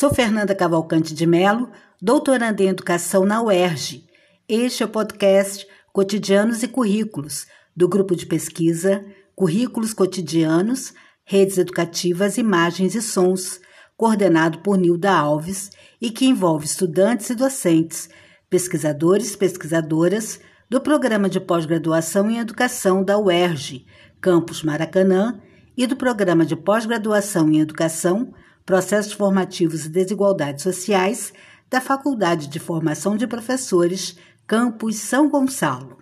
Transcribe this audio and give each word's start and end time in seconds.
Sou 0.00 0.14
Fernanda 0.14 0.54
Cavalcante 0.54 1.12
de 1.12 1.26
Melo, 1.26 1.68
doutoranda 2.00 2.62
em 2.62 2.68
Educação 2.68 3.26
na 3.26 3.42
UERJ. 3.42 4.06
Este 4.48 4.82
é 4.82 4.86
o 4.86 4.88
podcast 4.88 5.66
Cotidianos 5.92 6.62
e 6.62 6.68
Currículos, 6.68 7.46
do 7.76 7.86
grupo 7.86 8.16
de 8.16 8.24
pesquisa 8.24 9.04
Currículos 9.36 9.92
Cotidianos, 9.92 10.94
Redes 11.22 11.58
Educativas, 11.58 12.38
Imagens 12.38 12.94
e 12.94 13.02
Sons, 13.02 13.60
coordenado 13.94 14.60
por 14.60 14.78
Nilda 14.78 15.12
Alves 15.12 15.68
e 16.00 16.10
que 16.10 16.24
envolve 16.24 16.64
estudantes 16.64 17.28
e 17.28 17.34
docentes, 17.34 18.08
pesquisadores 18.48 19.34
e 19.34 19.36
pesquisadoras 19.36 20.40
do 20.70 20.80
Programa 20.80 21.28
de 21.28 21.38
Pós-Graduação 21.38 22.30
em 22.30 22.38
Educação 22.38 23.04
da 23.04 23.18
UERJ, 23.18 23.84
Campus 24.18 24.62
Maracanã, 24.62 25.38
e 25.76 25.86
do 25.86 25.94
Programa 25.94 26.46
de 26.46 26.56
Pós-Graduação 26.56 27.50
em 27.50 27.60
Educação, 27.60 28.32
Processos 28.64 29.12
Formativos 29.12 29.86
e 29.86 29.88
Desigualdades 29.88 30.62
Sociais 30.62 31.32
da 31.68 31.80
Faculdade 31.80 32.48
de 32.48 32.58
Formação 32.58 33.16
de 33.16 33.26
Professores, 33.26 34.16
Campus 34.46 34.96
São 34.96 35.28
Gonçalo. 35.28 35.98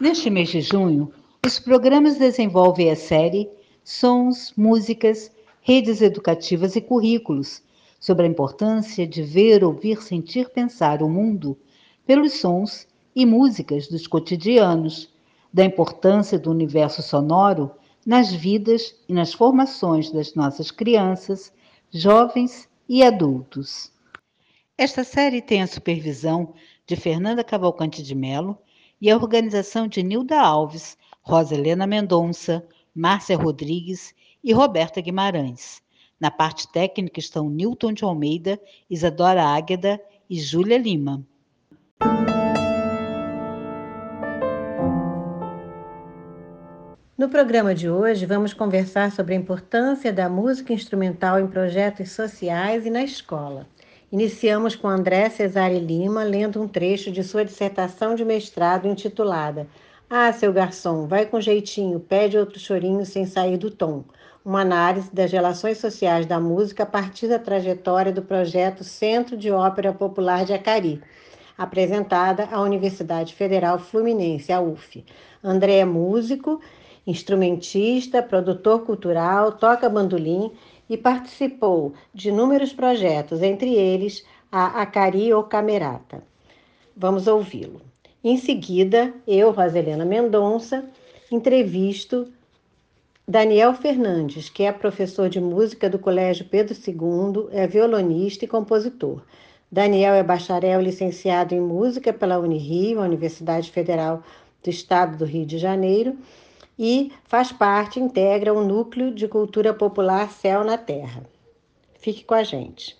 Neste 0.00 0.30
mês 0.30 0.48
de 0.48 0.60
junho, 0.60 1.12
os 1.44 1.58
programas 1.58 2.16
desenvolvem 2.16 2.90
a 2.90 2.96
série 2.96 3.48
Sons, 3.82 4.52
Músicas, 4.56 5.30
Redes 5.60 6.00
Educativas 6.00 6.76
e 6.76 6.80
Currículos, 6.80 7.62
sobre 8.00 8.26
a 8.26 8.28
importância 8.28 9.06
de 9.06 9.22
ver, 9.22 9.64
ouvir, 9.64 10.02
sentir, 10.02 10.50
pensar 10.50 11.02
o 11.02 11.08
mundo 11.08 11.56
pelos 12.06 12.34
sons 12.34 12.86
e 13.16 13.24
músicas 13.24 13.88
dos 13.88 14.06
cotidianos, 14.06 15.08
da 15.52 15.64
importância 15.64 16.38
do 16.38 16.50
universo 16.50 17.00
sonoro 17.00 17.70
nas 18.06 18.32
vidas 18.32 18.94
e 19.08 19.12
nas 19.12 19.32
formações 19.32 20.10
das 20.10 20.34
nossas 20.34 20.70
crianças, 20.70 21.52
jovens 21.90 22.68
e 22.88 23.02
adultos. 23.02 23.92
Esta 24.76 25.04
série 25.04 25.40
tem 25.40 25.62
a 25.62 25.66
supervisão 25.66 26.54
de 26.86 26.96
Fernanda 26.96 27.44
Cavalcante 27.44 28.02
de 28.02 28.14
Melo 28.14 28.58
e 29.00 29.10
a 29.10 29.16
organização 29.16 29.86
de 29.86 30.02
Nilda 30.02 30.40
Alves, 30.40 30.98
Rosa 31.22 31.54
Helena 31.54 31.86
Mendonça, 31.86 32.66
Márcia 32.94 33.36
Rodrigues 33.36 34.14
e 34.42 34.52
Roberta 34.52 35.00
Guimarães. 35.00 35.82
Na 36.20 36.30
parte 36.30 36.70
técnica 36.70 37.18
estão 37.18 37.48
Newton 37.48 37.92
de 37.92 38.04
Almeida, 38.04 38.60
Isadora 38.88 39.44
Águeda 39.44 40.00
e 40.28 40.38
Júlia 40.38 40.78
Lima. 40.78 41.24
No 47.24 47.30
programa 47.30 47.74
de 47.74 47.88
hoje, 47.88 48.26
vamos 48.26 48.52
conversar 48.52 49.10
sobre 49.10 49.32
a 49.32 49.38
importância 49.38 50.12
da 50.12 50.28
música 50.28 50.74
instrumental 50.74 51.40
em 51.40 51.46
projetos 51.46 52.10
sociais 52.10 52.84
e 52.84 52.90
na 52.90 53.02
escola. 53.02 53.66
Iniciamos 54.12 54.76
com 54.76 54.86
André 54.86 55.30
Cesare 55.30 55.80
Lima 55.80 56.22
lendo 56.22 56.60
um 56.60 56.68
trecho 56.68 57.10
de 57.10 57.24
sua 57.24 57.42
dissertação 57.42 58.14
de 58.14 58.26
mestrado 58.26 58.86
intitulada 58.86 59.66
Ah, 60.10 60.30
seu 60.34 60.52
garçom, 60.52 61.06
vai 61.06 61.24
com 61.24 61.40
jeitinho, 61.40 61.98
pede 61.98 62.36
outro 62.36 62.60
chorinho 62.60 63.06
sem 63.06 63.24
sair 63.24 63.56
do 63.56 63.70
tom. 63.70 64.04
Uma 64.44 64.60
análise 64.60 65.08
das 65.10 65.32
relações 65.32 65.78
sociais 65.78 66.26
da 66.26 66.38
música 66.38 66.82
a 66.82 66.86
partir 66.86 67.26
da 67.26 67.38
trajetória 67.38 68.12
do 68.12 68.20
projeto 68.20 68.84
Centro 68.84 69.34
de 69.34 69.50
Ópera 69.50 69.94
Popular 69.94 70.44
de 70.44 70.52
Acari, 70.52 71.00
apresentada 71.56 72.46
à 72.52 72.60
Universidade 72.60 73.34
Federal 73.34 73.78
Fluminense, 73.78 74.52
a 74.52 74.60
UF. 74.60 75.02
André 75.42 75.78
é 75.78 75.86
músico 75.86 76.60
instrumentista, 77.06 78.22
produtor 78.22 78.84
cultural, 78.84 79.52
toca 79.52 79.88
bandolim 79.88 80.50
e 80.88 80.96
participou 80.96 81.94
de 82.12 82.28
inúmeros 82.28 82.72
projetos, 82.72 83.42
entre 83.42 83.74
eles 83.74 84.24
a 84.50 84.82
Acari 84.82 85.32
ou 85.32 85.42
Camerata. 85.44 86.22
Vamos 86.96 87.26
ouvi-lo. 87.26 87.80
Em 88.22 88.36
seguida, 88.36 89.12
eu, 89.26 89.50
Roselena 89.50 90.04
Mendonça, 90.04 90.84
entrevisto 91.30 92.32
Daniel 93.26 93.74
Fernandes, 93.74 94.48
que 94.48 94.62
é 94.62 94.72
professor 94.72 95.28
de 95.28 95.40
música 95.40 95.90
do 95.90 95.98
Colégio 95.98 96.44
Pedro 96.44 96.74
II, 96.74 97.48
é 97.52 97.66
violonista 97.66 98.44
e 98.44 98.48
compositor. 98.48 99.22
Daniel 99.72 100.14
é 100.14 100.22
bacharel 100.22 100.80
licenciado 100.80 101.54
em 101.54 101.60
música 101.60 102.12
pela 102.12 102.38
Unirio, 102.38 103.00
Universidade 103.00 103.70
Federal 103.70 104.22
do 104.62 104.70
Estado 104.70 105.16
do 105.16 105.24
Rio 105.24 105.44
de 105.44 105.58
Janeiro, 105.58 106.16
e 106.78 107.12
faz 107.24 107.52
parte, 107.52 108.00
integra 108.00 108.52
o 108.52 108.64
núcleo 108.64 109.14
de 109.14 109.28
cultura 109.28 109.72
popular 109.72 110.30
Céu 110.30 110.64
na 110.64 110.76
Terra. 110.76 111.22
Fique 111.98 112.24
com 112.24 112.34
a 112.34 112.42
gente. 112.42 112.96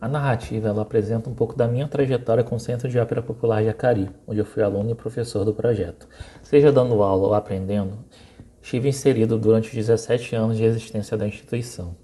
A 0.00 0.08
narrativa 0.08 0.68
ela 0.68 0.82
apresenta 0.82 1.30
um 1.30 1.34
pouco 1.34 1.56
da 1.56 1.66
minha 1.66 1.88
trajetória 1.88 2.44
com 2.44 2.56
o 2.56 2.60
Centro 2.60 2.90
de 2.90 2.98
Ópera 2.98 3.22
Popular 3.22 3.62
de 3.62 3.70
Acari, 3.70 4.10
onde 4.26 4.38
eu 4.38 4.44
fui 4.44 4.62
aluno 4.62 4.90
e 4.90 4.94
professor 4.94 5.46
do 5.46 5.54
projeto. 5.54 6.06
Seja 6.42 6.70
dando 6.70 7.02
aula 7.02 7.28
ou 7.28 7.34
aprendendo, 7.34 7.96
estive 8.60 8.90
inserido 8.90 9.38
durante 9.38 9.68
os 9.68 9.74
17 9.74 10.36
anos 10.36 10.58
de 10.58 10.64
existência 10.64 11.16
da 11.16 11.26
instituição. 11.26 11.96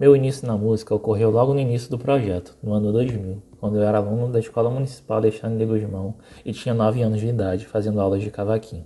Meu 0.00 0.16
início 0.16 0.44
na 0.48 0.56
música 0.56 0.92
ocorreu 0.92 1.30
logo 1.30 1.54
no 1.54 1.60
início 1.60 1.88
do 1.88 1.96
projeto, 1.96 2.56
no 2.60 2.72
ano 2.72 2.90
2000, 2.90 3.40
quando 3.64 3.76
eu 3.76 3.82
era 3.82 3.96
aluno 3.96 4.30
da 4.30 4.38
Escola 4.38 4.68
Municipal 4.68 5.16
Alexandre 5.16 5.56
de 5.56 5.64
Guzmão 5.64 6.16
e 6.44 6.52
tinha 6.52 6.74
9 6.74 7.00
anos 7.00 7.18
de 7.18 7.28
idade, 7.28 7.64
fazendo 7.64 7.98
aulas 7.98 8.20
de 8.20 8.30
cavaquinho. 8.30 8.84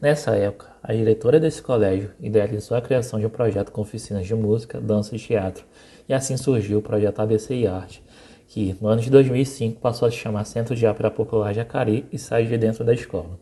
Nessa 0.00 0.36
época, 0.36 0.68
a 0.80 0.92
diretora 0.92 1.40
desse 1.40 1.60
colégio 1.60 2.12
idealizou 2.20 2.76
a 2.76 2.80
criação 2.80 3.18
de 3.18 3.26
um 3.26 3.28
projeto 3.28 3.72
com 3.72 3.80
oficinas 3.80 4.24
de 4.24 4.34
música, 4.36 4.80
dança 4.80 5.16
e 5.16 5.18
teatro, 5.18 5.64
e 6.08 6.14
assim 6.14 6.36
surgiu 6.36 6.78
o 6.78 6.82
projeto 6.82 7.18
ABC 7.18 7.56
e 7.56 7.66
Arte, 7.66 8.04
que 8.46 8.76
no 8.80 8.86
ano 8.86 9.02
de 9.02 9.10
2005 9.10 9.80
passou 9.80 10.06
a 10.06 10.10
se 10.12 10.16
chamar 10.16 10.44
Centro 10.44 10.76
de 10.76 10.86
Ópera 10.86 11.10
Popular 11.10 11.52
Jacari 11.52 12.06
e 12.12 12.16
saiu 12.16 12.46
de 12.46 12.56
dentro 12.56 12.84
da 12.84 12.94
escola. 12.94 13.36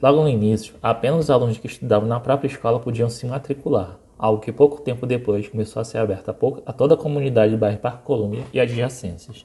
Logo 0.00 0.22
no 0.22 0.28
início, 0.28 0.76
apenas 0.80 1.24
os 1.24 1.30
alunos 1.30 1.58
que 1.58 1.66
estudavam 1.66 2.08
na 2.08 2.20
própria 2.20 2.46
escola 2.46 2.78
podiam 2.78 3.10
se 3.10 3.26
matricular, 3.26 3.98
algo 4.16 4.40
que 4.40 4.52
pouco 4.52 4.80
tempo 4.82 5.04
depois 5.04 5.48
começou 5.48 5.82
a 5.82 5.84
ser 5.84 5.98
aberto 5.98 6.28
a, 6.64 6.72
toda 6.72 6.94
a 6.94 6.96
comunidade 6.96 7.50
do 7.50 7.58
bairro 7.58 7.78
Parque 7.78 8.04
Colômbia 8.04 8.44
e 8.52 8.60
adjacências. 8.60 9.44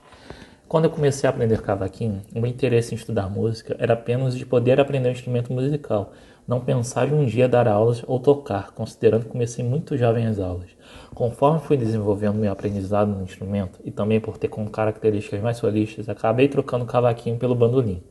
Quando 0.74 0.86
eu 0.86 0.90
comecei 0.90 1.28
a 1.28 1.30
aprender 1.30 1.62
cavaquinho, 1.62 2.24
o 2.34 2.40
meu 2.40 2.50
interesse 2.50 2.96
em 2.96 2.98
estudar 2.98 3.30
música 3.30 3.76
era 3.78 3.94
apenas 3.94 4.36
de 4.36 4.44
poder 4.44 4.80
aprender 4.80 5.08
um 5.08 5.12
instrumento 5.12 5.54
musical, 5.54 6.14
não 6.48 6.62
pensar 6.62 7.08
em 7.08 7.14
um 7.14 7.26
dia 7.26 7.48
dar 7.48 7.68
aulas 7.68 8.04
ou 8.08 8.20
tocar, 8.20 8.72
considerando 8.72 9.26
que 9.26 9.30
comecei 9.30 9.64
muito 9.64 9.96
jovem 9.96 10.26
as 10.26 10.40
aulas. 10.40 10.72
Conforme 11.14 11.60
fui 11.60 11.78
desenvolvendo 11.78 12.40
meu 12.40 12.52
aprendizado 12.52 13.10
no 13.10 13.22
instrumento, 13.22 13.80
e 13.86 13.92
também 13.92 14.20
por 14.20 14.36
ter 14.36 14.48
com 14.48 14.68
características 14.68 15.44
mais 15.44 15.58
solistas, 15.58 16.10
acabei 16.10 16.48
trocando 16.48 16.86
o 16.86 16.88
cavaquinho 16.88 17.38
pelo 17.38 17.54
bandolim. 17.54 18.02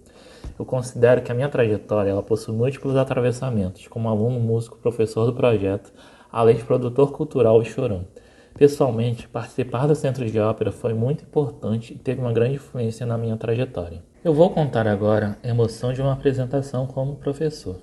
Eu 0.57 0.65
considero 0.65 1.21
que 1.21 1.33
a 1.33 1.35
minha 1.35 1.49
trajetória 1.49 2.11
ela 2.11 2.23
possui 2.23 2.55
múltiplos 2.55 2.95
atravessamentos, 2.95 3.89
como 3.89 4.09
aluno, 4.09 4.39
músico, 4.39 4.79
professor 4.79 5.27
do 5.27 5.35
projeto, 5.35 5.93
além 6.31 6.55
de 6.55 6.63
produtor 6.63 7.11
cultural 7.11 7.61
e 7.61 7.65
chorão. 7.65 8.07
Pessoalmente, 8.55 9.27
participar 9.29 9.87
do 9.87 9.95
Centro 9.95 10.25
de 10.25 10.39
Ópera 10.39 10.71
foi 10.71 10.95
muito 10.95 11.25
importante 11.25 11.95
e 11.95 11.99
teve 11.99 12.21
uma 12.21 12.33
grande 12.33 12.57
influência 12.57 13.07
na 13.07 13.17
minha 13.17 13.37
trajetória. 13.37 14.03
Eu 14.23 14.35
vou 14.35 14.51
contar 14.51 14.87
agora 14.87 15.37
a 15.43 15.49
emoção 15.49 15.93
de 15.93 16.01
uma 16.01 16.13
apresentação 16.13 16.87
como 16.87 17.17
professor. 17.17 17.81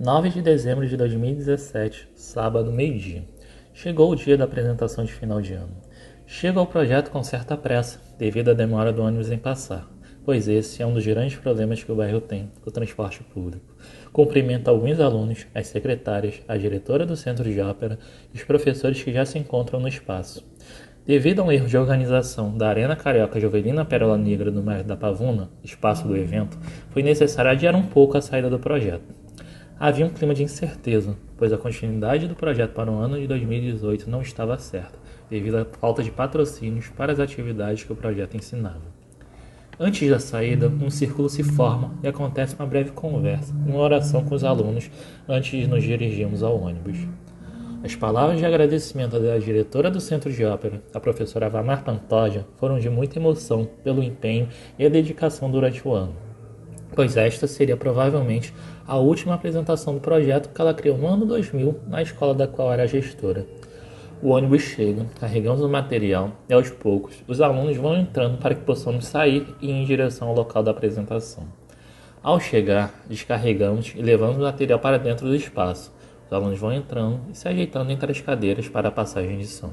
9 0.00 0.30
de 0.30 0.42
dezembro 0.42 0.88
de 0.88 0.96
2017, 0.96 2.08
sábado, 2.14 2.72
meio-dia. 2.72 3.24
Chegou 3.72 4.10
o 4.10 4.16
dia 4.16 4.36
da 4.36 4.44
apresentação 4.44 5.04
de 5.04 5.12
final 5.12 5.40
de 5.40 5.52
ano. 5.52 5.76
Chego 6.26 6.58
ao 6.58 6.66
projeto 6.66 7.10
com 7.10 7.22
certa 7.22 7.56
pressa, 7.56 8.00
devido 8.18 8.50
à 8.50 8.54
demora 8.54 8.92
do 8.92 9.02
ônibus 9.02 9.30
em 9.30 9.38
passar 9.38 9.88
pois 10.24 10.48
esse 10.48 10.82
é 10.82 10.86
um 10.86 10.94
dos 10.94 11.06
grandes 11.06 11.36
problemas 11.36 11.82
que 11.82 11.90
o 11.90 11.96
bairro 11.96 12.20
tem 12.20 12.50
o 12.64 12.70
transporte 12.70 13.22
público. 13.22 13.64
Cumprimento 14.12 14.68
alguns 14.68 15.00
alunos, 15.00 15.46
as 15.54 15.66
secretárias, 15.66 16.40
a 16.46 16.56
diretora 16.56 17.04
do 17.04 17.16
centro 17.16 17.50
de 17.50 17.60
ópera 17.60 17.98
e 18.32 18.36
os 18.36 18.44
professores 18.44 19.02
que 19.02 19.12
já 19.12 19.24
se 19.24 19.38
encontram 19.38 19.80
no 19.80 19.88
espaço. 19.88 20.44
Devido 21.04 21.40
a 21.40 21.44
um 21.44 21.50
erro 21.50 21.66
de 21.66 21.76
organização 21.76 22.56
da 22.56 22.68
Arena 22.68 22.94
Carioca 22.94 23.40
Jovelina 23.40 23.84
Pérola 23.84 24.16
Negra 24.16 24.52
no 24.52 24.62
Mar 24.62 24.84
da 24.84 24.96
Pavuna, 24.96 25.50
espaço 25.64 26.06
do 26.06 26.16
evento, 26.16 26.56
foi 26.90 27.02
necessário 27.02 27.50
adiar 27.50 27.74
um 27.74 27.82
pouco 27.82 28.16
a 28.16 28.20
saída 28.20 28.48
do 28.48 28.58
projeto. 28.58 29.22
Havia 29.80 30.06
um 30.06 30.10
clima 30.10 30.32
de 30.32 30.44
incerteza, 30.44 31.16
pois 31.36 31.52
a 31.52 31.58
continuidade 31.58 32.28
do 32.28 32.36
projeto 32.36 32.72
para 32.72 32.88
o 32.88 32.96
ano 32.96 33.18
de 33.18 33.26
2018 33.26 34.08
não 34.08 34.22
estava 34.22 34.56
certa, 34.56 34.96
devido 35.28 35.56
à 35.56 35.64
falta 35.64 36.04
de 36.04 36.12
patrocínios 36.12 36.88
para 36.90 37.10
as 37.10 37.18
atividades 37.18 37.82
que 37.82 37.92
o 37.92 37.96
projeto 37.96 38.36
ensinava. 38.36 39.01
Antes 39.80 40.08
da 40.08 40.18
saída, 40.18 40.68
um 40.68 40.90
círculo 40.90 41.30
se 41.30 41.42
forma 41.42 41.94
e 42.02 42.06
acontece 42.06 42.54
uma 42.54 42.66
breve 42.66 42.90
conversa, 42.90 43.54
uma 43.66 43.78
oração 43.78 44.22
com 44.22 44.34
os 44.34 44.44
alunos 44.44 44.90
antes 45.26 45.58
de 45.58 45.66
nos 45.66 45.82
dirigirmos 45.82 46.42
ao 46.42 46.60
ônibus. 46.60 46.98
As 47.82 47.96
palavras 47.96 48.38
de 48.38 48.44
agradecimento 48.44 49.18
da 49.18 49.38
diretora 49.38 49.90
do 49.90 49.98
Centro 49.98 50.30
de 50.30 50.44
Ópera, 50.44 50.82
a 50.94 51.00
professora 51.00 51.48
Vamar 51.48 51.82
Pantoja, 51.82 52.46
foram 52.56 52.78
de 52.78 52.88
muita 52.90 53.18
emoção 53.18 53.68
pelo 53.82 54.02
empenho 54.02 54.46
e 54.78 54.84
a 54.84 54.90
dedicação 54.90 55.50
durante 55.50 55.86
o 55.86 55.92
ano. 55.92 56.14
pois 56.94 57.16
esta 57.16 57.46
seria 57.46 57.76
provavelmente 57.76 58.52
a 58.86 58.98
última 58.98 59.34
apresentação 59.34 59.94
do 59.94 60.00
projeto 60.00 60.50
que 60.50 60.60
ela 60.60 60.74
criou 60.74 60.98
no 60.98 61.06
ano 61.06 61.24
2000 61.24 61.80
na 61.88 62.02
escola 62.02 62.34
da 62.34 62.46
qual 62.46 62.70
era 62.70 62.86
gestora. 62.86 63.46
O 64.22 64.28
ônibus 64.28 64.62
chega, 64.62 65.04
carregando 65.18 65.66
o 65.66 65.68
material, 65.68 66.30
e 66.48 66.54
aos 66.54 66.70
poucos 66.70 67.24
os 67.26 67.40
alunos 67.40 67.76
vão 67.76 67.96
entrando 67.96 68.38
para 68.38 68.54
que 68.54 68.62
possamos 68.62 69.06
sair 69.06 69.44
e 69.60 69.66
ir 69.66 69.72
em 69.72 69.84
direção 69.84 70.28
ao 70.28 70.34
local 70.36 70.62
da 70.62 70.70
apresentação. 70.70 71.42
Ao 72.22 72.38
chegar, 72.38 72.94
descarregamos 73.08 73.92
e 73.96 74.00
levamos 74.00 74.36
o 74.36 74.42
material 74.42 74.78
para 74.78 74.96
dentro 74.96 75.26
do 75.26 75.34
espaço. 75.34 75.92
Os 76.24 76.32
alunos 76.32 76.56
vão 76.56 76.72
entrando 76.72 77.18
e 77.32 77.36
se 77.36 77.48
ajeitando 77.48 77.90
entre 77.90 78.12
as 78.12 78.20
cadeiras 78.20 78.68
para 78.68 78.90
a 78.90 78.92
passagem 78.92 79.38
de 79.38 79.46
som. 79.48 79.72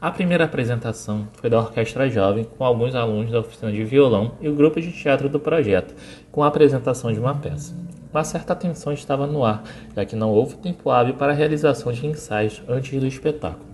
A 0.00 0.10
primeira 0.10 0.46
apresentação 0.46 1.28
foi 1.34 1.48
da 1.48 1.60
Orquestra 1.60 2.10
Jovem, 2.10 2.42
com 2.42 2.64
alguns 2.64 2.96
alunos 2.96 3.30
da 3.30 3.38
oficina 3.38 3.70
de 3.70 3.84
violão 3.84 4.32
e 4.40 4.48
o 4.48 4.54
grupo 4.56 4.80
de 4.80 4.90
teatro 4.90 5.28
do 5.28 5.38
projeto, 5.38 5.94
com 6.32 6.42
a 6.42 6.48
apresentação 6.48 7.12
de 7.12 7.20
uma 7.20 7.36
peça. 7.36 7.72
Uma 8.12 8.24
certa 8.24 8.56
tensão 8.56 8.92
estava 8.92 9.24
no 9.24 9.44
ar, 9.44 9.62
já 9.94 10.04
que 10.04 10.16
não 10.16 10.30
houve 10.30 10.56
tempo 10.56 10.90
hábil 10.90 11.14
para 11.14 11.32
a 11.32 11.34
realização 11.34 11.92
de 11.92 12.04
ensaios 12.04 12.60
antes 12.68 12.98
do 12.98 13.06
espetáculo. 13.06 13.70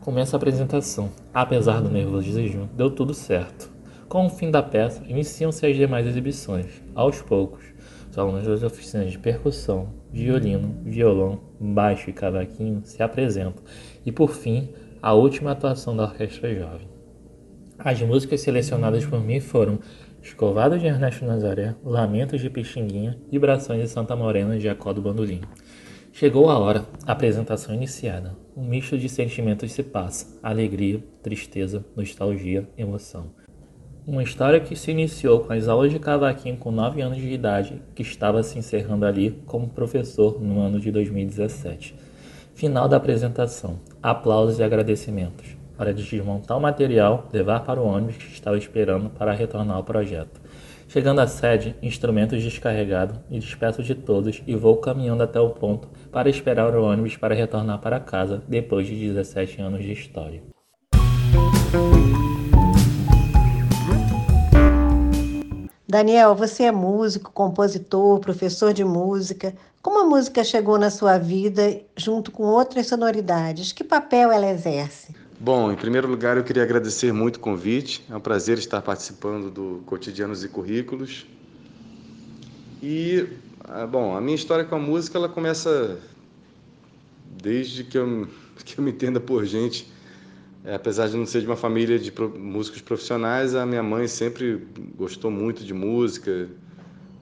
Começa 0.00 0.34
a 0.34 0.38
apresentação. 0.38 1.10
Apesar 1.34 1.82
do 1.82 1.90
nervosismo, 1.90 2.68
deu 2.74 2.90
tudo 2.90 3.12
certo. 3.12 3.70
Com 4.08 4.26
o 4.26 4.30
fim 4.30 4.50
da 4.50 4.62
peça, 4.62 5.02
iniciam-se 5.06 5.66
as 5.66 5.76
demais 5.76 6.06
exibições. 6.06 6.82
Aos 6.94 7.20
poucos, 7.20 7.62
os 8.10 8.16
alunos 8.16 8.46
das 8.46 8.62
oficinas 8.62 9.10
de 9.12 9.18
percussão, 9.18 9.88
violino, 10.10 10.76
violão, 10.82 11.40
baixo 11.60 12.08
e 12.08 12.12
cavaquinho 12.12 12.80
se 12.84 13.02
apresentam. 13.02 13.62
E 14.06 14.10
por 14.10 14.30
fim, 14.30 14.70
a 15.02 15.12
última 15.12 15.50
atuação 15.50 15.94
da 15.94 16.04
Orquestra 16.04 16.54
Jovem. 16.54 16.88
As 17.78 18.00
músicas 18.00 18.40
selecionadas 18.40 19.04
por 19.04 19.20
mim 19.20 19.40
foram 19.40 19.78
Escovado 20.24 20.78
de 20.78 20.86
Ernesto 20.86 21.22
Nazaré, 21.26 21.74
Lamentos 21.84 22.40
de 22.40 22.48
Pixinguinha, 22.48 23.18
Vibrações 23.30 23.82
de 23.82 23.88
Santa 23.88 24.16
Morena 24.16 24.56
de 24.56 24.64
Jacó 24.64 24.90
do 24.90 25.02
Bandolim. 25.02 25.42
Chegou 26.14 26.48
a 26.48 26.58
hora, 26.58 26.86
a 27.06 27.12
apresentação 27.12 27.74
iniciada. 27.74 28.34
Um 28.56 28.64
misto 28.64 28.96
de 28.96 29.06
sentimentos 29.06 29.70
se 29.70 29.82
passa: 29.82 30.38
alegria, 30.42 31.04
tristeza, 31.22 31.84
nostalgia, 31.94 32.66
emoção. 32.78 33.32
Uma 34.06 34.22
história 34.22 34.60
que 34.60 34.74
se 34.74 34.90
iniciou 34.90 35.40
com 35.40 35.52
as 35.52 35.68
aulas 35.68 35.92
de 35.92 35.98
cavaquinho 35.98 36.56
com 36.56 36.70
9 36.70 37.02
anos 37.02 37.18
de 37.18 37.30
idade, 37.30 37.82
que 37.94 38.00
estava 38.00 38.42
se 38.42 38.58
encerrando 38.58 39.04
ali 39.04 39.42
como 39.44 39.68
professor 39.68 40.40
no 40.40 40.58
ano 40.58 40.80
de 40.80 40.90
2017. 40.90 41.94
Final 42.54 42.88
da 42.88 42.96
apresentação: 42.96 43.78
aplausos 44.02 44.58
e 44.58 44.62
agradecimentos 44.62 45.63
para 45.76 45.92
desmontar 45.92 46.56
o 46.56 46.60
material, 46.60 47.28
levar 47.32 47.60
para 47.60 47.80
o 47.80 47.86
ônibus 47.86 48.16
que 48.16 48.32
estava 48.32 48.56
esperando 48.56 49.10
para 49.10 49.32
retornar 49.32 49.76
ao 49.76 49.84
projeto. 49.84 50.40
Chegando 50.88 51.20
à 51.20 51.26
sede, 51.26 51.74
instrumentos 51.82 52.42
descarregados, 52.42 53.16
me 53.28 53.38
despeço 53.38 53.82
de 53.82 53.94
todos 53.94 54.42
e 54.46 54.54
vou 54.54 54.76
caminhando 54.76 55.22
até 55.22 55.40
o 55.40 55.50
ponto 55.50 55.88
para 56.12 56.30
esperar 56.30 56.74
o 56.74 56.84
ônibus 56.84 57.16
para 57.16 57.34
retornar 57.34 57.80
para 57.80 57.98
casa 57.98 58.42
depois 58.46 58.86
de 58.86 58.94
17 58.94 59.60
anos 59.60 59.82
de 59.82 59.92
história. 59.92 60.42
Daniel, 65.94 66.34
você 66.34 66.64
é 66.64 66.72
músico, 66.72 67.30
compositor, 67.30 68.18
professor 68.18 68.72
de 68.72 68.84
música. 68.84 69.54
Como 69.80 70.00
a 70.00 70.04
música 70.04 70.42
chegou 70.42 70.76
na 70.76 70.90
sua 70.90 71.18
vida 71.18 71.80
junto 71.96 72.32
com 72.32 72.42
outras 72.44 72.88
sonoridades? 72.88 73.70
Que 73.72 73.84
papel 73.84 74.32
ela 74.32 74.50
exerce? 74.50 75.14
Bom, 75.44 75.70
em 75.70 75.76
primeiro 75.76 76.08
lugar, 76.08 76.38
eu 76.38 76.42
queria 76.42 76.62
agradecer 76.62 77.12
muito 77.12 77.36
o 77.36 77.38
convite. 77.38 78.02
É 78.08 78.16
um 78.16 78.20
prazer 78.20 78.56
estar 78.56 78.80
participando 78.80 79.50
do 79.50 79.82
Cotidianos 79.84 80.42
e 80.42 80.48
Currículos. 80.48 81.26
E, 82.82 83.28
ah, 83.62 83.86
bom, 83.86 84.16
a 84.16 84.22
minha 84.22 84.34
história 84.34 84.64
com 84.64 84.74
a 84.74 84.78
música, 84.78 85.18
ela 85.18 85.28
começa 85.28 86.00
desde 87.42 87.84
que 87.84 87.98
eu, 87.98 88.26
que 88.64 88.78
eu 88.78 88.82
me 88.82 88.90
entenda 88.90 89.20
por 89.20 89.44
gente. 89.44 89.86
É, 90.64 90.76
apesar 90.76 91.08
de 91.08 91.16
não 91.18 91.26
ser 91.26 91.42
de 91.42 91.46
uma 91.46 91.56
família 91.56 91.98
de 91.98 92.10
músicos 92.38 92.80
profissionais, 92.80 93.54
a 93.54 93.66
minha 93.66 93.82
mãe 93.82 94.08
sempre 94.08 94.66
gostou 94.96 95.30
muito 95.30 95.62
de 95.62 95.74
música. 95.74 96.48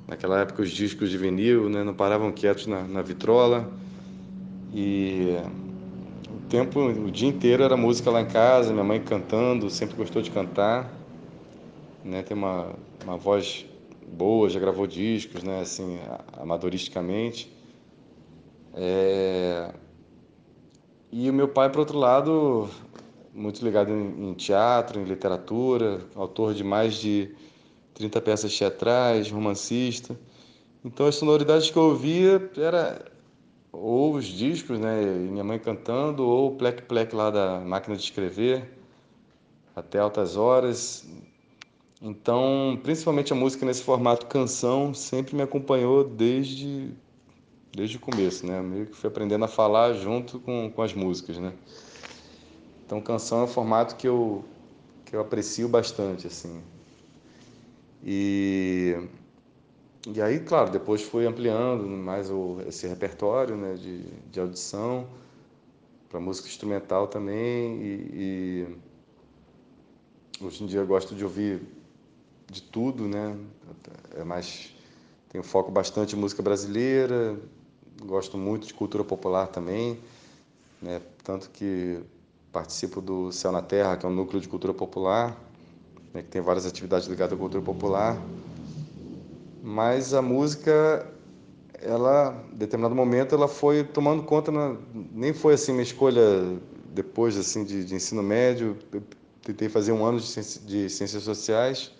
Naquela 0.06 0.42
época, 0.42 0.62
os 0.62 0.70
discos 0.70 1.10
de 1.10 1.18
vinil 1.18 1.68
né, 1.68 1.82
não 1.82 1.92
paravam 1.92 2.30
quietos 2.30 2.68
na, 2.68 2.84
na 2.84 3.02
vitrola. 3.02 3.68
E 4.72 5.38
tempo, 6.52 6.80
o 6.80 7.10
dia 7.10 7.30
inteiro 7.30 7.62
era 7.62 7.78
música 7.78 8.10
lá 8.10 8.20
em 8.20 8.26
casa, 8.26 8.74
minha 8.74 8.84
mãe 8.84 9.02
cantando, 9.02 9.70
sempre 9.70 9.96
gostou 9.96 10.20
de 10.20 10.30
cantar, 10.30 10.92
né? 12.04 12.22
Tem 12.22 12.36
uma, 12.36 12.74
uma 13.02 13.16
voz 13.16 13.64
boa, 14.06 14.50
já 14.50 14.60
gravou 14.60 14.86
discos, 14.86 15.42
né? 15.42 15.62
Assim, 15.62 15.98
amadoristicamente. 16.36 17.50
É... 18.74 19.72
E 21.10 21.30
o 21.30 21.32
meu 21.32 21.48
pai, 21.48 21.70
por 21.70 21.78
outro 21.80 21.98
lado, 21.98 22.68
muito 23.32 23.64
ligado 23.64 23.90
em, 23.90 24.28
em 24.28 24.34
teatro, 24.34 25.00
em 25.00 25.04
literatura, 25.04 26.02
autor 26.14 26.52
de 26.52 26.62
mais 26.62 26.96
de 26.96 27.34
30 27.94 28.20
peças 28.20 28.54
teatrais, 28.58 29.30
romancista. 29.30 30.14
Então 30.84 31.06
as 31.06 31.14
sonoridades 31.14 31.70
que 31.70 31.78
eu 31.78 31.84
ouvia 31.84 32.50
era 32.58 33.10
ou 33.72 34.14
os 34.14 34.26
discos, 34.26 34.78
né, 34.78 35.02
minha 35.02 35.42
mãe 35.42 35.58
cantando, 35.58 36.24
ou 36.24 36.52
o 36.52 36.56
plec-plec 36.56 37.14
lá 37.14 37.30
da 37.30 37.60
máquina 37.60 37.96
de 37.96 38.02
escrever, 38.02 38.68
até 39.74 39.98
altas 39.98 40.36
horas. 40.36 41.08
Então, 42.00 42.78
principalmente 42.82 43.32
a 43.32 43.36
música 43.36 43.64
nesse 43.64 43.82
formato 43.82 44.26
canção 44.26 44.92
sempre 44.92 45.34
me 45.34 45.42
acompanhou 45.42 46.04
desde, 46.04 46.90
desde 47.74 47.96
o 47.96 48.00
começo, 48.00 48.46
né? 48.46 48.60
Meio 48.60 48.86
que 48.86 48.96
fui 48.96 49.08
aprendendo 49.08 49.44
a 49.44 49.48
falar 49.48 49.94
junto 49.94 50.38
com, 50.40 50.70
com 50.70 50.82
as 50.82 50.92
músicas, 50.92 51.38
né? 51.38 51.54
Então, 52.84 53.00
canção 53.00 53.40
é 53.40 53.44
um 53.44 53.48
formato 53.48 53.96
que 53.96 54.06
eu, 54.06 54.44
que 55.06 55.16
eu 55.16 55.20
aprecio 55.20 55.68
bastante, 55.68 56.26
assim. 56.26 56.60
E 58.04 58.98
e 60.06 60.20
aí, 60.20 60.40
claro, 60.40 60.70
depois 60.70 61.02
fui 61.02 61.26
ampliando 61.26 61.86
mais 61.86 62.28
o, 62.28 62.58
esse 62.66 62.88
repertório 62.88 63.56
né, 63.56 63.74
de, 63.74 64.02
de 64.02 64.40
audição 64.40 65.06
para 66.08 66.18
música 66.18 66.48
instrumental 66.48 67.06
também. 67.06 67.80
E, 67.80 68.66
e, 70.40 70.44
hoje 70.44 70.64
em 70.64 70.66
dia 70.66 70.80
eu 70.80 70.86
gosto 70.86 71.14
de 71.14 71.22
ouvir 71.22 71.62
de 72.50 72.62
tudo, 72.62 73.06
né? 73.06 73.36
É 74.16 74.24
mais 74.24 74.74
tenho 75.28 75.44
foco 75.44 75.70
bastante 75.70 76.16
em 76.16 76.18
música 76.18 76.42
brasileira, 76.42 77.38
gosto 78.04 78.36
muito 78.36 78.66
de 78.66 78.74
cultura 78.74 79.04
popular 79.04 79.46
também, 79.46 79.98
né? 80.82 81.00
Tanto 81.22 81.48
que 81.48 82.00
participo 82.50 83.00
do 83.00 83.30
Céu 83.30 83.52
na 83.52 83.62
Terra, 83.62 83.96
que 83.96 84.04
é 84.04 84.08
um 84.08 84.12
núcleo 84.12 84.40
de 84.40 84.48
cultura 84.48 84.74
popular, 84.74 85.40
né? 86.12 86.22
que 86.22 86.28
tem 86.28 86.42
várias 86.42 86.66
atividades 86.66 87.06
ligadas 87.06 87.32
à 87.32 87.36
cultura 87.36 87.62
popular 87.62 88.20
mas 89.62 90.12
a 90.12 90.20
música 90.20 91.06
ela 91.80 92.44
em 92.52 92.56
determinado 92.56 92.94
momento 92.94 93.34
ela 93.34 93.46
foi 93.46 93.84
tomando 93.84 94.24
conta 94.24 94.50
na, 94.50 94.76
nem 94.92 95.32
foi 95.32 95.54
assim 95.54 95.72
uma 95.72 95.82
escolha 95.82 96.58
depois 96.92 97.36
assim 97.36 97.64
de, 97.64 97.84
de 97.84 97.94
ensino 97.94 98.22
médio. 98.22 98.76
Eu 98.92 99.02
tentei 99.42 99.68
fazer 99.68 99.92
um 99.92 100.04
ano 100.04 100.18
de, 100.18 100.26
ciência, 100.26 100.60
de, 100.60 100.90
ciências 100.90 101.22
sociais 101.22 101.92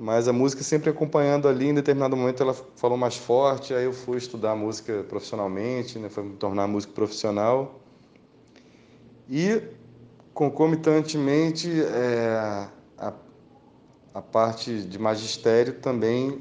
mas 0.00 0.28
a 0.28 0.32
música 0.32 0.62
sempre 0.62 0.90
acompanhando 0.90 1.48
ali 1.48 1.66
em 1.66 1.74
determinado 1.74 2.16
momento 2.16 2.40
ela 2.40 2.54
falou 2.54 2.96
mais 2.96 3.16
forte 3.16 3.74
aí 3.74 3.84
eu 3.84 3.92
fui 3.92 4.16
estudar 4.16 4.54
música 4.54 5.04
profissionalmente 5.08 5.98
né 5.98 6.08
foi 6.08 6.22
me 6.24 6.36
tornar 6.36 6.66
músico 6.66 6.92
profissional. 6.92 7.80
E 9.28 9.60
concomitantemente 10.32 11.68
é, 11.82 12.70
a, 12.96 13.12
a 14.14 14.22
parte 14.22 14.82
de 14.82 14.98
magistério 14.98 15.74
também 15.80 16.40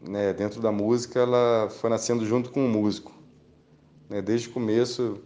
né, 0.00 0.32
dentro 0.32 0.60
da 0.60 0.72
música, 0.72 1.20
ela 1.20 1.68
foi 1.70 1.90
nascendo 1.90 2.24
junto 2.24 2.50
com 2.50 2.64
o 2.64 2.68
músico. 2.68 3.12
Né? 4.08 4.22
Desde 4.22 4.48
o 4.48 4.52
começo, 4.52 5.18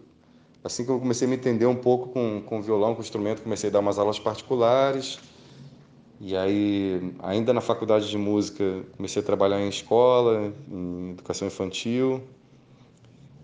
assim 0.65 0.85
que 0.85 0.91
eu 0.91 0.99
comecei 0.99 1.27
a 1.27 1.31
me 1.31 1.37
entender 1.37 1.67
um 1.67 1.77
pouco 1.77 2.09
com, 2.09 2.43
com 2.43 2.59
o 2.59 2.63
violão, 2.63 2.95
com 2.95 3.01
o 3.01 3.05
instrumento, 3.05 3.43
comecei 3.43 3.71
a 3.71 3.73
dar 3.73 3.81
umas 3.81 3.99
aulas 3.99 4.19
particulares. 4.19 5.19
E 6.21 6.37
aí, 6.37 7.15
ainda 7.21 7.53
na 7.53 7.63
faculdade 7.63 8.09
de 8.09 8.19
música, 8.19 8.83
comecei 8.97 9.23
a 9.23 9.25
trabalhar 9.25 9.59
em 9.61 9.69
escola, 9.69 10.53
em 10.71 11.13
educação 11.13 11.49
infantil. 11.49 12.23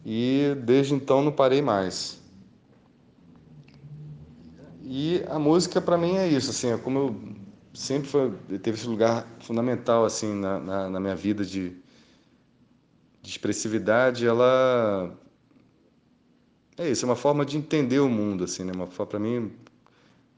E 0.04 0.54
desde 0.62 0.94
então 0.94 1.22
não 1.22 1.32
parei 1.32 1.62
mais. 1.62 2.20
E 4.82 5.22
a 5.28 5.38
música 5.38 5.80
para 5.80 5.98
mim 5.98 6.16
é 6.16 6.28
isso, 6.28 6.50
assim, 6.50 6.70
é 6.70 6.76
como 6.76 6.98
eu 6.98 7.16
sempre 7.76 8.08
foi, 8.08 8.32
teve 8.58 8.78
esse 8.78 8.88
lugar 8.88 9.26
fundamental 9.40 10.04
assim 10.04 10.34
na, 10.34 10.58
na, 10.58 10.90
na 10.90 11.00
minha 11.00 11.14
vida 11.14 11.44
de, 11.44 11.76
de, 13.22 13.30
expressividade. 13.30 14.26
Ela 14.26 15.14
é 16.78 16.90
isso, 16.90 17.04
é 17.04 17.08
uma 17.08 17.16
forma 17.16 17.44
de 17.44 17.56
entender 17.58 18.00
o 18.00 18.08
mundo 18.08 18.44
assim, 18.44 18.64
né? 18.64 18.72
Uma 18.74 18.86
para 18.86 19.18
mim 19.18 19.52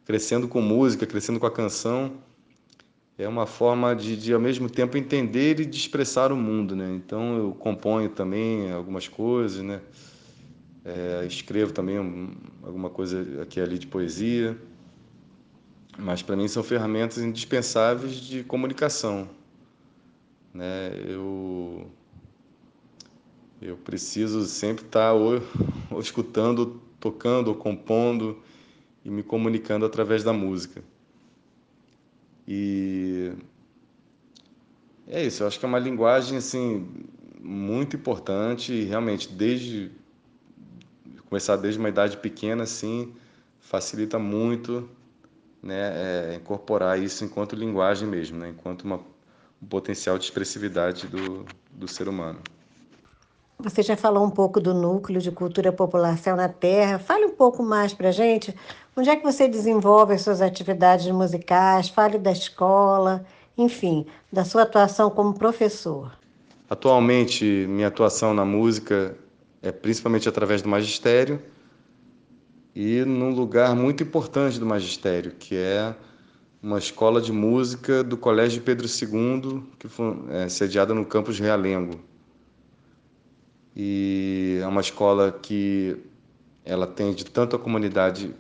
crescendo 0.05 0.49
com 0.49 0.61
música, 0.61 1.07
crescendo 1.07 1.39
com 1.39 1.47
a 1.47 1.51
canção, 1.51 2.15
é 3.17 3.29
uma 3.29 3.47
forma 3.47 3.95
de, 3.95 4.17
de, 4.17 4.33
ao 4.33 4.41
mesmo 4.41 4.69
tempo 4.71 4.97
entender 4.97 5.61
e 5.61 5.67
de 5.67 5.77
expressar 5.77 6.33
o 6.33 6.37
mundo, 6.37 6.75
né? 6.75 6.93
Então 6.95 7.37
eu 7.37 7.53
componho 7.53 8.09
também 8.09 8.73
algumas 8.73 9.07
coisas, 9.07 9.63
né? 9.63 9.81
É, 10.85 11.25
escrevo 11.27 11.73
também 11.73 12.01
um, 12.01 12.35
alguma 12.63 12.89
coisa 12.89 13.43
aqui 13.43 13.61
ali 13.61 13.79
de 13.79 13.87
poesia, 13.87 14.57
mas 15.99 16.23
para 16.23 16.37
mim 16.37 16.47
são 16.47 16.63
ferramentas 16.63 17.19
indispensáveis 17.19 18.15
de 18.15 18.45
comunicação, 18.45 19.29
né? 20.55 20.93
Eu 21.07 21.91
eu 23.61 23.77
preciso 23.77 24.45
sempre 24.47 24.85
estar 24.85 25.13
ou, 25.13 25.43
ou 25.91 26.01
escutando, 26.01 26.81
tocando, 27.01 27.49
ou 27.49 27.57
compondo 27.57 28.41
e 29.05 29.11
me 29.11 29.23
comunicando 29.23 29.85
através 29.85 30.23
da 30.23 30.33
música. 30.33 30.81
E 32.47 33.33
é 35.09 35.25
isso, 35.27 35.43
eu 35.43 35.49
acho 35.49 35.59
que 35.59 35.65
é 35.65 35.69
uma 35.69 35.79
linguagem 35.79 36.39
assim 36.39 36.87
muito 37.41 37.97
importante 37.97 38.73
e 38.73 38.85
realmente 38.85 39.29
desde 39.29 39.91
começar 41.29 41.57
desde 41.57 41.81
uma 41.81 41.89
idade 41.89 42.17
pequena 42.19 42.63
assim 42.63 43.13
facilita 43.61 44.19
muito 44.19 44.89
né, 45.63 46.33
é, 46.33 46.35
incorporar 46.37 47.01
isso 47.01 47.25
enquanto 47.25 47.57
linguagem 47.57 48.09
mesmo, 48.09 48.39
né, 48.39 48.51
enquanto 48.51 48.83
uma, 48.83 49.01
um 49.63 49.67
potencial 49.67 50.19
de 50.19 50.25
expressividade 50.25 51.07
do, 51.07 51.45
do 51.71 51.89
ser 51.89 52.09
humano. 52.09 52.39
Você 53.61 53.83
já 53.83 53.97
falou 53.97 54.25
um 54.25 54.31
pouco 54.31 54.61
do 54.61 54.73
núcleo 54.73 55.21
de 55.21 55.33
cultura 55.33 55.73
popular 55.73 56.17
Céu 56.17 56.37
na 56.37 56.49
Terra. 56.49 57.01
Fale 57.01 57.27
um 57.27 57.35
pouco 57.35 57.61
mais 57.61 57.93
para 57.93 58.11
a 58.11 58.13
gente. 58.13 58.55
Onde 58.97 59.11
é 59.11 59.17
que 59.17 59.25
você 59.25 59.49
desenvolve 59.49 60.15
as 60.15 60.23
suas 60.23 60.41
atividades 60.41 61.11
musicais? 61.11 61.89
Fale 61.89 62.19
da 62.19 62.31
escola, 62.31 63.27
enfim, 63.57 64.07
da 64.33 64.45
sua 64.45 64.63
atuação 64.63 65.11
como 65.11 65.35
professor. 65.35 66.13
Atualmente, 66.71 67.45
minha 67.69 67.89
atuação 67.89 68.33
na 68.33 68.45
música 68.45 69.17
é 69.61 69.73
principalmente 69.73 70.29
através 70.29 70.63
do 70.63 70.69
magistério 70.69 71.43
e 72.81 73.05
num 73.05 73.35
lugar 73.35 73.75
muito 73.75 74.05
importante 74.05 74.61
do 74.61 74.65
magistério, 74.65 75.33
que 75.33 75.57
é 75.57 75.93
uma 76.63 76.79
escola 76.79 77.21
de 77.21 77.33
música 77.33 78.05
do 78.05 78.17
Colégio 78.17 78.63
Pedro 78.63 78.87
II, 78.87 79.65
que 79.81 79.89
foi 79.89 80.17
é, 80.29 80.49
sediada 80.49 80.95
no 80.95 81.05
campus 81.05 81.41
Realengo 81.41 81.99
e 83.75 84.61
é 84.63 84.67
uma 84.69 84.81
escola 84.81 85.33
que 85.43 85.97
ela 86.65 86.85
atende 86.85 87.25
tanto 87.25 87.57
a 87.57 87.59
comunidade 87.59 88.33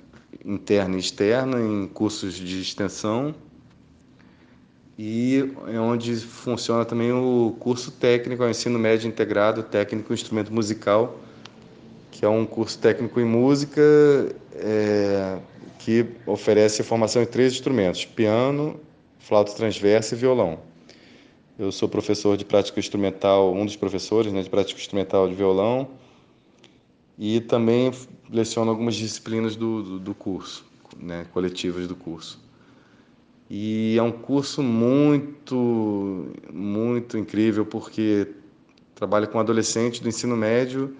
interna 0.44 0.94
e 0.94 1.00
externa 1.00 1.60
em 1.60 1.88
cursos 1.88 2.34
de 2.34 2.60
extensão 2.60 3.34
e 4.96 5.52
é 5.66 5.80
onde 5.80 6.14
funciona 6.14 6.84
também 6.84 7.10
o 7.10 7.56
curso 7.58 7.90
técnico, 7.90 8.44
o 8.44 8.48
ensino 8.48 8.78
médio 8.78 9.08
integrado 9.08 9.64
técnico 9.64 10.14
instrumento 10.14 10.52
musical, 10.52 11.18
que 12.18 12.24
é 12.24 12.28
um 12.28 12.44
curso 12.44 12.76
técnico 12.80 13.20
em 13.20 13.24
música 13.24 13.80
é, 14.56 15.38
que 15.78 16.04
oferece 16.26 16.82
formação 16.82 17.22
em 17.22 17.26
três 17.26 17.52
instrumentos: 17.52 18.04
piano, 18.04 18.80
flauta 19.20 19.52
transversa 19.52 20.16
e 20.16 20.18
violão. 20.18 20.58
Eu 21.56 21.70
sou 21.70 21.88
professor 21.88 22.36
de 22.36 22.44
prática 22.44 22.80
instrumental, 22.80 23.54
um 23.54 23.64
dos 23.64 23.76
professores 23.76 24.32
né, 24.32 24.42
de 24.42 24.50
prática 24.50 24.80
instrumental 24.80 25.28
de 25.28 25.34
violão, 25.36 25.90
e 27.16 27.40
também 27.40 27.92
leciono 28.28 28.68
algumas 28.68 28.96
disciplinas 28.96 29.54
do, 29.54 29.84
do, 29.84 29.98
do 30.00 30.14
curso, 30.14 30.66
né, 31.00 31.24
coletivas 31.32 31.86
do 31.86 31.94
curso. 31.94 32.42
E 33.48 33.96
é 33.96 34.02
um 34.02 34.10
curso 34.10 34.60
muito, 34.60 36.32
muito 36.52 37.16
incrível, 37.16 37.64
porque 37.64 38.26
trabalha 38.96 39.28
com 39.28 39.38
adolescentes 39.38 40.00
do 40.00 40.08
ensino 40.08 40.36
médio 40.36 40.96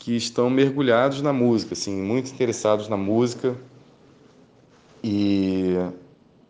que 0.00 0.16
estão 0.16 0.48
mergulhados 0.48 1.20
na 1.20 1.32
música, 1.32 1.74
assim, 1.74 1.94
muito 1.94 2.32
interessados 2.32 2.88
na 2.88 2.96
música. 2.96 3.54
E 5.04 5.74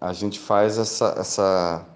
a 0.01 0.13
gente 0.13 0.39
faz 0.39 0.79
essa, 0.79 1.15
essa 1.19 1.87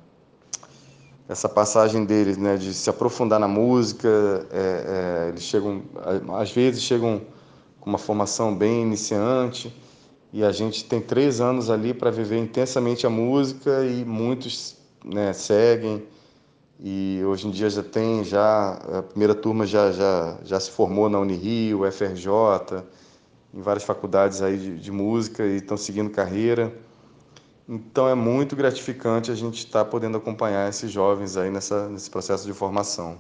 essa 1.28 1.48
passagem 1.48 2.04
deles, 2.04 2.36
né, 2.36 2.56
de 2.56 2.74
se 2.74 2.90
aprofundar 2.90 3.40
na 3.40 3.48
música. 3.48 4.08
É, 4.50 5.26
é, 5.26 5.28
eles 5.30 5.42
chegam, 5.42 5.82
às 6.36 6.50
vezes 6.50 6.82
chegam 6.82 7.22
com 7.80 7.88
uma 7.88 7.98
formação 7.98 8.54
bem 8.54 8.82
iniciante 8.82 9.74
e 10.32 10.42
a 10.44 10.50
gente 10.50 10.84
tem 10.84 11.00
três 11.00 11.40
anos 11.40 11.70
ali 11.70 11.94
para 11.94 12.10
viver 12.10 12.38
intensamente 12.38 13.06
a 13.06 13.10
música 13.10 13.84
e 13.86 14.04
muitos 14.04 14.76
né, 15.04 15.32
seguem 15.32 16.02
e 16.86 17.22
hoje 17.24 17.48
em 17.48 17.50
dia 17.50 17.70
já 17.70 17.82
tem 17.82 18.22
já 18.22 18.74
a 18.74 19.02
primeira 19.02 19.34
turma 19.34 19.66
já 19.66 19.90
já 19.90 20.36
já 20.44 20.60
se 20.60 20.70
formou 20.70 21.08
na 21.08 21.18
Unirio, 21.18 21.90
FRJ, 21.90 22.84
em 23.54 23.62
várias 23.62 23.84
faculdades 23.84 24.42
aí 24.42 24.58
de, 24.58 24.78
de 24.78 24.92
música 24.92 25.46
e 25.46 25.56
estão 25.56 25.78
seguindo 25.78 26.10
carreira. 26.10 26.70
Então 27.66 28.06
é 28.06 28.14
muito 28.14 28.54
gratificante 28.54 29.30
a 29.30 29.34
gente 29.34 29.60
estar 29.60 29.82
tá 29.82 29.90
podendo 29.90 30.18
acompanhar 30.18 30.68
esses 30.68 30.90
jovens 30.90 31.38
aí 31.38 31.50
nessa, 31.50 31.88
nesse 31.88 32.10
processo 32.10 32.44
de 32.44 32.52
formação. 32.52 33.16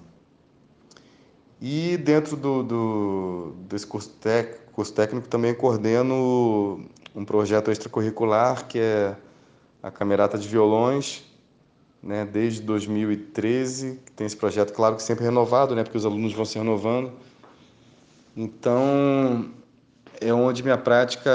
E 1.58 1.96
dentro 1.96 2.36
do, 2.36 2.62
do, 2.62 3.54
desse 3.66 3.86
curso, 3.86 4.10
tec, 4.20 4.58
curso 4.72 4.92
técnico 4.92 5.26
também 5.26 5.54
coordeno 5.54 6.84
um 7.16 7.24
projeto 7.24 7.70
extracurricular 7.70 8.66
que 8.66 8.78
é 8.78 9.16
a 9.82 9.90
Camerata 9.90 10.36
de 10.36 10.46
Violões, 10.46 11.24
né, 12.04 12.28
desde 12.30 12.60
2013, 12.62 13.98
que 14.04 14.12
tem 14.12 14.26
esse 14.26 14.36
projeto, 14.36 14.72
claro 14.72 14.96
que 14.96 15.02
sempre 15.02 15.24
renovado, 15.24 15.74
né, 15.74 15.82
porque 15.82 15.96
os 15.96 16.04
alunos 16.04 16.34
vão 16.34 16.44
se 16.44 16.58
renovando. 16.58 17.12
Então, 18.36 19.50
é 20.20 20.32
onde 20.32 20.62
minha 20.62 20.76
prática 20.76 21.30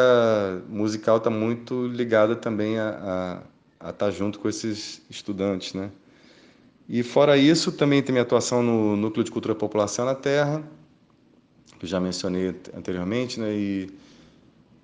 musical 0.70 1.18
está 1.18 1.30
muito 1.30 1.88
ligada 1.88 2.36
também 2.36 2.78
a 2.78 3.42
estar 3.80 3.94
tá 3.94 4.12
junto 4.12 4.40
com 4.40 4.48
esses 4.48 5.02
estudantes, 5.10 5.74
né? 5.74 5.90
E 6.88 7.04
fora 7.04 7.38
isso, 7.38 7.72
também 7.72 8.02
tem 8.02 8.12
minha 8.12 8.24
atuação 8.24 8.64
no 8.64 8.96
Núcleo 8.96 9.24
de 9.24 9.32
Cultura 9.32 9.56
População 9.56 10.06
na 10.06 10.16
Terra, 10.16 10.64
que 11.78 11.86
eu 11.86 11.90
já 11.90 12.00
mencionei 12.00 12.56
anteriormente, 12.76 13.40
né? 13.40 13.54
E 13.54 13.90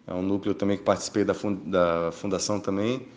é 0.07 0.13
um 0.13 0.21
núcleo 0.21 0.53
também 0.53 0.77
que 0.77 0.83
participei 0.83 1.25
da, 1.25 1.33
da 1.65 2.11
fundação 2.11 2.59
também, 2.59 3.07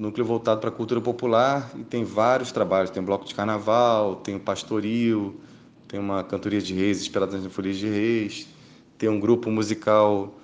núcleo 0.00 0.24
voltado 0.24 0.60
para 0.60 0.70
a 0.70 0.72
cultura 0.72 1.00
popular 1.00 1.70
e 1.76 1.84
tem 1.84 2.04
vários 2.04 2.50
trabalhos, 2.50 2.90
tem 2.90 3.02
um 3.02 3.06
bloco 3.06 3.26
de 3.26 3.34
carnaval, 3.34 4.16
tem 4.16 4.34
o 4.34 4.40
pastoril, 4.40 5.38
tem 5.86 6.00
uma 6.00 6.24
cantoria 6.24 6.60
de 6.60 6.72
reis 6.72 7.02
inspirada 7.02 7.36
nas 7.36 7.52
folias 7.52 7.76
de 7.76 7.86
reis, 7.86 8.48
tem 8.96 9.08
um 9.08 9.20
grupo 9.20 9.50
musical 9.50 10.34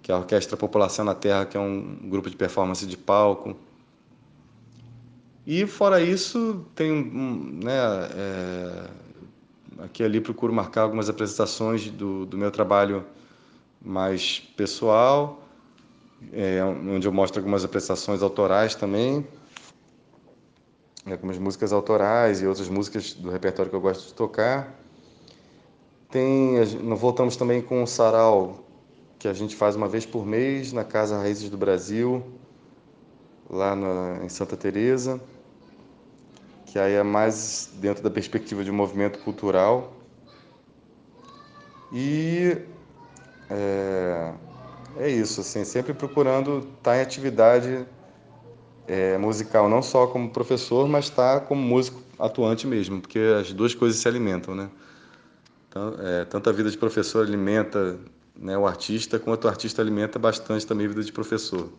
que 0.00 0.10
é 0.10 0.14
a 0.14 0.18
Orquestra 0.18 0.56
População 0.56 1.04
na 1.04 1.14
Terra, 1.14 1.46
que 1.46 1.56
é 1.56 1.60
um 1.60 2.08
grupo 2.08 2.28
de 2.28 2.36
performance 2.36 2.86
de 2.86 2.96
palco. 2.96 3.56
E 5.46 5.66
fora 5.66 6.00
isso, 6.00 6.64
tem 6.74 6.92
né, 6.92 7.72
é, 8.14 8.90
aqui 9.84 10.02
e 10.02 10.06
ali 10.06 10.20
procuro 10.20 10.52
marcar 10.52 10.82
algumas 10.82 11.08
apresentações 11.08 11.90
do, 11.90 12.26
do 12.26 12.36
meu 12.36 12.50
trabalho 12.50 13.04
mais 13.82 14.40
pessoal, 14.56 15.43
é, 16.32 16.62
onde 16.64 17.06
eu 17.06 17.12
mostro 17.12 17.40
algumas 17.40 17.64
apresentações 17.64 18.22
autorais 18.22 18.74
também, 18.74 19.26
algumas 21.06 21.38
músicas 21.38 21.72
autorais 21.72 22.40
e 22.40 22.46
outras 22.46 22.68
músicas 22.68 23.12
do 23.12 23.30
repertório 23.30 23.70
que 23.70 23.76
eu 23.76 23.80
gosto 23.80 24.08
de 24.08 24.14
tocar. 24.14 24.74
Tem, 26.10 26.64
voltamos 26.96 27.36
também 27.36 27.60
com 27.60 27.82
o 27.82 27.86
sarau 27.86 28.64
que 29.18 29.28
a 29.28 29.32
gente 29.32 29.56
faz 29.56 29.74
uma 29.74 29.88
vez 29.88 30.04
por 30.04 30.24
mês 30.26 30.72
na 30.72 30.84
Casa 30.84 31.18
Raízes 31.18 31.48
do 31.48 31.56
Brasil, 31.56 32.22
lá 33.48 33.74
na, 33.74 34.24
em 34.24 34.28
Santa 34.28 34.56
Teresa, 34.56 35.20
que 36.66 36.78
aí 36.78 36.92
é 36.92 37.02
mais 37.02 37.70
dentro 37.74 38.02
da 38.02 38.10
perspectiva 38.10 38.62
de 38.62 38.70
um 38.70 38.74
movimento 38.74 39.18
cultural. 39.20 39.94
E 41.92 42.58
é, 43.48 44.32
é 44.98 45.08
isso, 45.08 45.40
assim, 45.40 45.64
sempre 45.64 45.92
procurando 45.92 46.68
estar 46.76 46.96
em 46.96 47.00
atividade 47.00 47.86
é, 48.86 49.16
musical, 49.18 49.68
não 49.68 49.82
só 49.82 50.06
como 50.06 50.30
professor, 50.30 50.88
mas 50.88 51.06
estar 51.06 51.40
como 51.40 51.60
músico 51.62 52.02
atuante 52.18 52.66
mesmo, 52.66 53.00
porque 53.00 53.18
as 53.40 53.52
duas 53.52 53.74
coisas 53.74 54.00
se 54.00 54.08
alimentam, 54.08 54.54
né? 54.54 54.70
Então, 55.68 55.94
é, 55.98 56.24
tanto 56.24 56.48
a 56.48 56.52
vida 56.52 56.70
de 56.70 56.78
professor 56.78 57.26
alimenta 57.26 57.98
né, 58.38 58.56
o 58.56 58.66
artista, 58.66 59.18
quanto 59.18 59.46
o 59.46 59.48
artista 59.48 59.82
alimenta 59.82 60.18
bastante 60.18 60.66
também 60.66 60.86
a 60.86 60.88
vida 60.88 61.02
de 61.02 61.12
professor. 61.12 61.72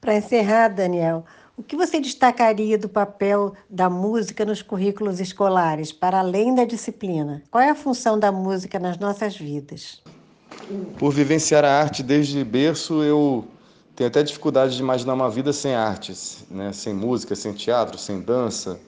Para 0.00 0.16
encerrar, 0.16 0.68
Daniel, 0.68 1.26
o 1.56 1.62
que 1.62 1.76
você 1.76 2.00
destacaria 2.00 2.78
do 2.78 2.88
papel 2.88 3.54
da 3.68 3.90
música 3.90 4.46
nos 4.46 4.62
currículos 4.62 5.20
escolares, 5.20 5.92
para 5.92 6.20
além 6.20 6.54
da 6.54 6.64
disciplina? 6.64 7.42
Qual 7.50 7.62
é 7.62 7.68
a 7.68 7.74
função 7.74 8.18
da 8.18 8.32
música 8.32 8.78
nas 8.78 8.96
nossas 8.98 9.36
vidas? 9.36 10.02
Por 10.98 11.12
vivenciar 11.12 11.64
a 11.64 11.80
arte 11.80 12.02
desde 12.02 12.44
berço, 12.44 13.02
eu 13.02 13.48
tenho 13.96 14.08
até 14.08 14.22
dificuldade 14.22 14.76
de 14.76 14.82
imaginar 14.82 15.14
uma 15.14 15.28
vida 15.28 15.52
sem 15.52 15.74
artes, 15.74 16.44
né? 16.50 16.72
sem 16.72 16.94
música, 16.94 17.34
sem 17.34 17.52
teatro, 17.52 17.98
sem 17.98 18.20
dança, 18.20 18.78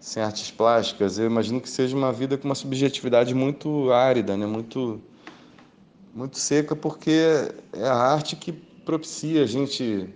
sem 0.00 0.22
artes 0.22 0.50
plásticas. 0.50 1.18
Eu 1.18 1.26
imagino 1.26 1.60
que 1.60 1.68
seja 1.68 1.96
uma 1.96 2.12
vida 2.12 2.36
com 2.36 2.48
uma 2.48 2.54
subjetividade 2.54 3.34
muito 3.34 3.92
árida, 3.92 4.36
né? 4.36 4.46
muito, 4.46 5.00
muito 6.14 6.38
seca, 6.38 6.74
porque 6.74 7.52
é 7.72 7.86
a 7.86 7.94
arte 7.94 8.34
que 8.36 8.52
propicia 8.52 9.42
a 9.42 9.46
gente 9.46 10.08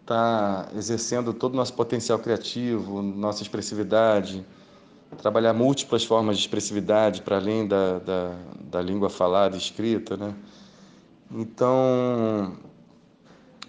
estar 0.00 0.64
tá 0.64 0.68
exercendo 0.76 1.32
todo 1.34 1.52
o 1.52 1.56
nosso 1.56 1.74
potencial 1.74 2.18
criativo, 2.18 3.02
nossa 3.02 3.42
expressividade, 3.42 4.44
trabalhar 5.18 5.52
múltiplas 5.52 6.04
formas 6.04 6.36
de 6.36 6.42
expressividade 6.42 7.22
para 7.22 7.36
além 7.36 7.66
da, 7.66 7.98
da, 7.98 8.34
da 8.70 8.82
língua 8.82 9.10
falada 9.10 9.56
e 9.56 9.58
escrita, 9.58 10.16
né? 10.16 10.34
Então, 11.30 12.52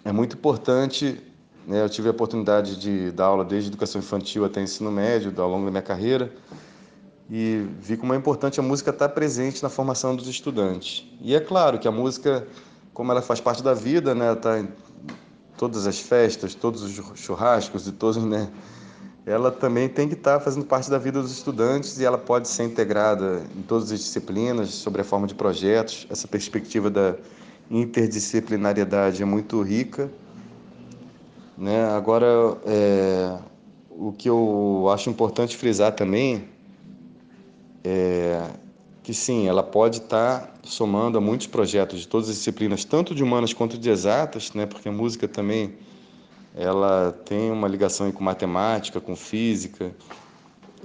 é 0.04 0.12
muito 0.12 0.36
importante, 0.36 1.22
né? 1.66 1.82
eu 1.82 1.90
tive 1.90 2.10
a 2.10 2.12
oportunidade 2.12 2.78
de 2.78 3.12
dar 3.12 3.26
aula 3.26 3.46
desde 3.46 3.70
educação 3.70 4.00
infantil 4.00 4.44
até 4.44 4.62
ensino 4.62 4.92
médio, 4.92 5.34
ao 5.38 5.50
longo 5.50 5.66
da 5.66 5.72
minha 5.72 5.82
carreira, 5.82 6.34
e 7.30 7.66
vi 7.80 7.96
como 7.96 8.14
é 8.14 8.18
importante 8.18 8.60
a 8.60 8.64
música 8.64 8.90
estar 8.90 9.10
presente 9.10 9.64
na 9.64 9.70
formação 9.70 10.14
dos 10.16 10.28
estudantes. 10.28 11.10
E 11.22 11.34
é 11.34 11.40
claro 11.40 11.80
que 11.80 11.88
a 11.88 11.92
música, 11.92 12.46
como 12.94 13.12
ela 13.12 13.22
faz 13.22 13.40
parte 13.40 13.64
da 13.64 13.74
vida, 13.74 14.14
né? 14.14 14.34
Está 14.34 14.60
em 14.60 14.68
todas 15.58 15.88
as 15.88 16.00
festas, 16.00 16.54
todos 16.54 16.84
os 16.84 17.20
churrascos 17.20 17.88
e 17.88 17.94
todos, 17.94 18.22
né? 18.24 18.52
Ela 19.26 19.52
também 19.52 19.88
tem 19.88 20.08
que 20.08 20.16
estar 20.16 20.40
fazendo 20.40 20.66
parte 20.66 20.90
da 20.90 20.98
vida 20.98 21.22
dos 21.22 21.32
estudantes 21.32 21.98
e 21.98 22.06
ela 22.06 22.18
pode 22.18 22.48
ser 22.48 22.64
integrada 22.64 23.44
em 23.56 23.62
todas 23.62 23.92
as 23.92 24.00
disciplinas, 24.00 24.70
sobre 24.70 25.02
a 25.02 25.04
forma 25.04 25.26
de 25.28 25.34
projetos. 25.34 26.06
Essa 26.10 26.28
perspectiva 26.28 26.90
da 26.90 27.16
interdisciplinariedade 27.72 29.22
é 29.22 29.26
muito 29.26 29.62
rica. 29.62 30.12
Né? 31.58 31.86
Agora, 31.86 32.58
é, 32.66 33.38
o 33.90 34.12
que 34.12 34.30
eu 34.30 34.90
acho 34.94 35.10
importante 35.10 35.56
frisar 35.56 35.94
também 35.94 36.50
é 37.84 38.42
que 39.04 39.14
sim, 39.14 39.48
ela 39.48 39.62
pode 39.62 39.98
estar 39.98 40.54
somando 40.64 41.18
a 41.18 41.22
muitos 41.22 41.46
projetos 41.46 42.00
de 42.00 42.08
todas 42.08 42.30
as 42.30 42.36
disciplinas, 42.36 42.86
tanto 42.86 43.14
de 43.14 43.22
humanas 43.22 43.54
quanto 43.54 43.78
de 43.78 43.90
exatas, 43.90 44.54
né? 44.54 44.66
porque 44.66 44.88
a 44.88 44.92
música 44.92 45.28
também 45.28 45.74
ela 46.56 47.12
tem 47.26 47.52
uma 47.52 47.68
ligação 47.68 48.12
com 48.12 48.24
matemática, 48.24 49.02
com 49.02 49.16
física, 49.16 49.92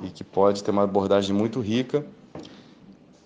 e 0.02 0.08
que 0.08 0.24
pode 0.24 0.64
ter 0.64 0.70
uma 0.70 0.84
abordagem 0.84 1.34
muito 1.34 1.60
rica, 1.60 2.04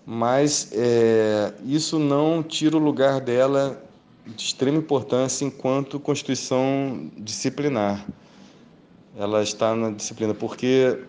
mas 0.05 0.69
é, 0.73 1.53
isso 1.65 1.97
não 1.97 2.43
tira 2.43 2.75
o 2.75 2.79
lugar 2.79 3.21
dela 3.21 3.81
de 4.25 4.43
extrema 4.43 4.77
importância 4.77 5.45
enquanto 5.45 5.99
constituição 5.99 7.09
disciplinar. 7.17 8.05
Ela 9.15 9.43
está 9.43 9.75
na 9.75 9.91
disciplina, 9.91 10.33
porque 10.33 10.99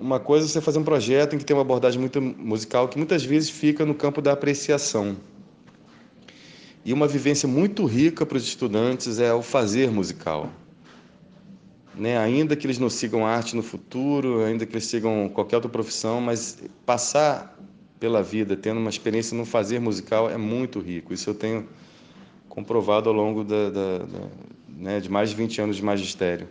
uma 0.00 0.20
coisa 0.20 0.46
é 0.46 0.48
você 0.48 0.60
fazer 0.60 0.78
um 0.78 0.84
projeto 0.84 1.34
em 1.34 1.38
que 1.38 1.44
tem 1.44 1.54
uma 1.56 1.62
abordagem 1.62 2.00
muito 2.00 2.22
musical 2.22 2.88
que 2.88 2.96
muitas 2.96 3.24
vezes 3.24 3.50
fica 3.50 3.84
no 3.84 3.94
campo 3.94 4.22
da 4.22 4.32
apreciação. 4.32 5.16
E 6.84 6.92
uma 6.92 7.06
vivência 7.06 7.48
muito 7.48 7.84
rica 7.84 8.24
para 8.24 8.38
os 8.38 8.44
estudantes 8.44 9.18
é 9.18 9.34
o 9.34 9.42
fazer 9.42 9.90
musical 9.90 10.48
né? 11.98 12.16
ainda 12.16 12.54
que 12.54 12.66
eles 12.66 12.78
não 12.78 12.88
sigam 12.88 13.26
arte 13.26 13.56
no 13.56 13.62
futuro, 13.62 14.42
ainda 14.44 14.64
que 14.64 14.72
eles 14.72 14.86
sigam 14.86 15.28
qualquer 15.28 15.56
outra 15.56 15.70
profissão, 15.70 16.20
mas 16.20 16.62
passar 16.86 17.58
pela 17.98 18.22
vida 18.22 18.56
tendo 18.56 18.78
uma 18.78 18.90
experiência 18.90 19.36
no 19.36 19.44
fazer 19.44 19.80
musical 19.80 20.30
é 20.30 20.36
muito 20.36 20.78
rico. 20.78 21.12
Isso 21.12 21.28
eu 21.28 21.34
tenho 21.34 21.68
comprovado 22.48 23.08
ao 23.08 23.14
longo 23.14 23.44
da, 23.44 23.70
da, 23.70 23.98
da, 23.98 24.28
né, 24.68 25.00
de 25.00 25.10
mais 25.10 25.30
de 25.30 25.36
20 25.36 25.60
anos 25.60 25.76
de 25.76 25.82
magistério. 25.82 26.48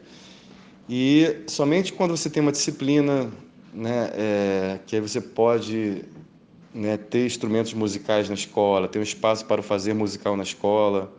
E 0.89 1.44
somente 1.48 1.94
quando 1.94 2.16
você 2.16 2.30
tem 2.30 2.42
uma 2.42 2.51
disciplina 2.51 3.32
né, 3.74 4.10
é, 4.13 4.80
que 4.86 4.95
aí 4.95 5.02
você 5.02 5.22
pode 5.22 6.04
né, 6.74 6.98
ter 6.98 7.26
instrumentos 7.26 7.74
musicais 7.74 8.30
na 8.30 8.36
escola, 8.36 8.88
ter 8.88 9.00
um 9.00 9.04
espaço 9.04 9.45
para 9.45 9.62
o 9.62 9.63
fazer 9.63 9.93
musical 9.93 10.36
na 10.38 10.43
escola, 10.43 11.12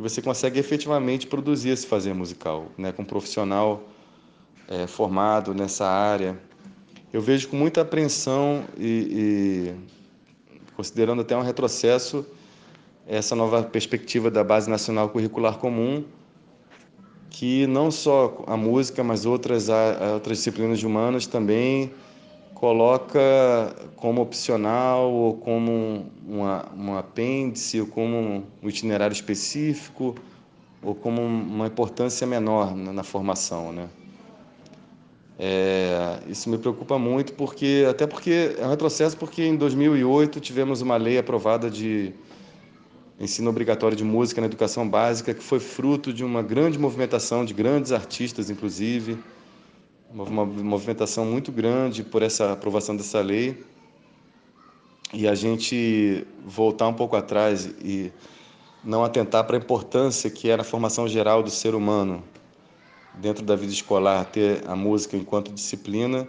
que 0.00 0.02
você 0.02 0.22
consegue 0.22 0.58
efetivamente 0.58 1.26
produzir 1.26 1.68
esse 1.68 1.86
fazer 1.86 2.14
musical, 2.14 2.68
né, 2.78 2.90
com 2.90 3.02
um 3.02 3.04
profissional 3.04 3.82
é, 4.66 4.86
formado 4.86 5.52
nessa 5.52 5.86
área. 5.86 6.40
Eu 7.12 7.20
vejo 7.20 7.48
com 7.48 7.56
muita 7.56 7.82
apreensão 7.82 8.64
e, 8.78 9.74
e 9.76 10.74
considerando 10.74 11.20
até 11.20 11.36
um 11.36 11.42
retrocesso 11.42 12.24
essa 13.06 13.36
nova 13.36 13.62
perspectiva 13.62 14.30
da 14.30 14.42
Base 14.42 14.70
Nacional 14.70 15.10
Curricular 15.10 15.58
Comum, 15.58 16.02
que 17.28 17.66
não 17.66 17.90
só 17.90 18.42
a 18.46 18.56
música, 18.56 19.04
mas 19.04 19.26
outras, 19.26 19.68
outras 20.14 20.38
disciplinas 20.38 20.82
humanas 20.82 21.26
também 21.26 21.92
coloca 22.54 23.20
como 23.96 24.20
opcional 24.20 25.10
ou 25.10 25.34
como 25.34 26.06
uma, 26.26 26.66
um 26.76 26.96
apêndice 26.96 27.80
ou 27.80 27.86
como 27.86 28.44
um 28.62 28.68
itinerário 28.68 29.14
específico 29.14 30.14
ou 30.82 30.94
como 30.94 31.22
uma 31.22 31.66
importância 31.66 32.26
menor 32.26 32.74
na, 32.74 32.92
na 32.92 33.02
formação, 33.02 33.72
né? 33.72 33.88
É, 35.42 36.18
isso 36.28 36.50
me 36.50 36.58
preocupa 36.58 36.98
muito 36.98 37.32
porque 37.32 37.86
até 37.88 38.06
porque 38.06 38.56
é 38.58 38.66
um 38.66 38.68
retrocesso 38.68 39.16
porque 39.16 39.42
em 39.42 39.56
2008 39.56 40.38
tivemos 40.38 40.82
uma 40.82 40.98
lei 40.98 41.16
aprovada 41.16 41.70
de 41.70 42.12
ensino 43.18 43.48
obrigatório 43.48 43.96
de 43.96 44.04
música 44.04 44.42
na 44.42 44.46
educação 44.46 44.86
básica 44.86 45.32
que 45.32 45.42
foi 45.42 45.58
fruto 45.58 46.12
de 46.12 46.22
uma 46.22 46.42
grande 46.42 46.78
movimentação 46.78 47.42
de 47.42 47.54
grandes 47.54 47.90
artistas 47.90 48.50
inclusive 48.50 49.18
uma 50.12 50.44
movimentação 50.44 51.24
muito 51.24 51.52
grande 51.52 52.02
por 52.02 52.22
essa 52.22 52.52
aprovação 52.52 52.96
dessa 52.96 53.20
lei. 53.20 53.62
E 55.12 55.26
a 55.26 55.34
gente 55.34 56.26
voltar 56.44 56.88
um 56.88 56.94
pouco 56.94 57.16
atrás 57.16 57.66
e 57.82 58.12
não 58.84 59.04
atentar 59.04 59.44
para 59.44 59.56
a 59.56 59.60
importância 59.60 60.30
que 60.30 60.48
é 60.48 60.56
na 60.56 60.64
formação 60.64 61.06
geral 61.08 61.42
do 61.42 61.50
ser 61.50 61.74
humano 61.74 62.22
dentro 63.14 63.44
da 63.44 63.56
vida 63.56 63.72
escolar 63.72 64.24
ter 64.24 64.62
a 64.68 64.76
música 64.76 65.16
enquanto 65.16 65.52
disciplina 65.52 66.28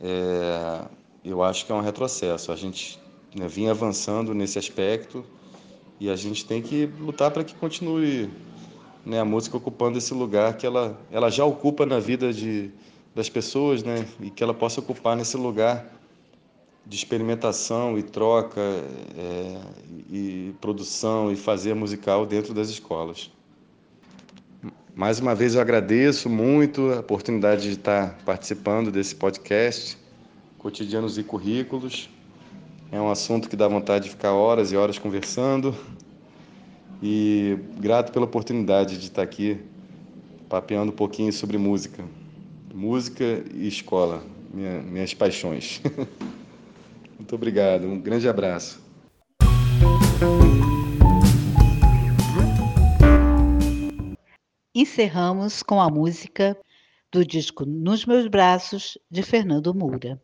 é, 0.00 0.82
eu 1.24 1.42
acho 1.42 1.66
que 1.66 1.72
é 1.72 1.74
um 1.74 1.80
retrocesso. 1.80 2.52
A 2.52 2.56
gente 2.56 2.98
né, 3.34 3.48
vinha 3.48 3.70
avançando 3.70 4.34
nesse 4.34 4.58
aspecto 4.58 5.24
e 5.98 6.10
a 6.10 6.16
gente 6.16 6.44
tem 6.44 6.62
que 6.62 6.86
lutar 6.98 7.30
para 7.30 7.44
que 7.44 7.54
continue 7.54 8.30
né, 9.06 9.20
a 9.20 9.24
música 9.24 9.56
ocupando 9.56 9.96
esse 9.96 10.12
lugar 10.12 10.56
que 10.56 10.66
ela, 10.66 10.98
ela 11.12 11.30
já 11.30 11.44
ocupa 11.44 11.86
na 11.86 12.00
vida 12.00 12.32
de, 12.32 12.72
das 13.14 13.28
pessoas, 13.28 13.84
né, 13.84 14.04
e 14.20 14.30
que 14.30 14.42
ela 14.42 14.52
possa 14.52 14.80
ocupar 14.80 15.16
nesse 15.16 15.36
lugar 15.36 15.86
de 16.84 16.96
experimentação 16.96 17.96
e 17.96 18.02
troca 18.02 18.60
é, 18.60 19.60
e 20.10 20.54
produção 20.60 21.30
e 21.30 21.36
fazer 21.36 21.74
musical 21.74 22.26
dentro 22.26 22.52
das 22.52 22.68
escolas. 22.68 23.30
Mais 24.94 25.20
uma 25.20 25.34
vez 25.34 25.54
eu 25.54 25.60
agradeço 25.60 26.28
muito 26.28 26.92
a 26.92 27.00
oportunidade 27.00 27.62
de 27.62 27.74
estar 27.74 28.18
participando 28.24 28.90
desse 28.90 29.14
podcast, 29.14 29.96
Cotidianos 30.58 31.16
e 31.16 31.22
Currículos. 31.22 32.08
É 32.90 33.00
um 33.00 33.10
assunto 33.10 33.48
que 33.48 33.56
dá 33.56 33.68
vontade 33.68 34.04
de 34.04 34.10
ficar 34.10 34.32
horas 34.32 34.72
e 34.72 34.76
horas 34.76 34.98
conversando 34.98 35.76
e 37.02 37.58
grato 37.78 38.12
pela 38.12 38.24
oportunidade 38.24 38.98
de 38.98 39.04
estar 39.04 39.22
aqui 39.22 39.58
papeando 40.48 40.92
um 40.92 40.94
pouquinho 40.94 41.32
sobre 41.32 41.58
música. 41.58 42.04
Música 42.74 43.24
e 43.54 43.66
escola, 43.66 44.22
minha, 44.52 44.82
minhas 44.82 45.14
paixões. 45.14 45.80
Muito 47.18 47.34
obrigado, 47.34 47.86
um 47.86 48.00
grande 48.00 48.28
abraço. 48.28 48.84
Encerramos 54.74 55.62
com 55.62 55.80
a 55.80 55.88
música 55.88 56.56
do 57.10 57.24
disco 57.24 57.64
Nos 57.64 58.04
Meus 58.04 58.28
Braços, 58.28 58.98
de 59.10 59.22
Fernando 59.22 59.74
Moura. 59.74 60.20